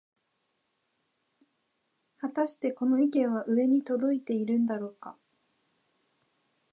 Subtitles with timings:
[2.17, 5.15] はたしてこの意見は上に届いているんだろうか